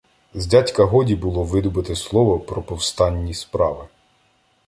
З 0.33 0.47
дядька 0.47 0.83
годі 0.83 1.15
було 1.15 1.43
видобути 1.43 1.95
слово 1.95 2.39
про 2.39 2.61
повстанні 2.63 3.33
справи. 3.33 3.87